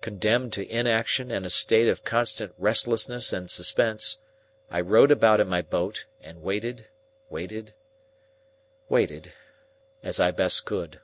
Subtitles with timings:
[0.00, 4.18] Condemned to inaction and a state of constant restlessness and suspense,
[4.70, 6.86] I rowed about in my boat, and waited,
[7.28, 7.74] waited,
[8.88, 9.32] waited,
[10.00, 11.00] as I best could.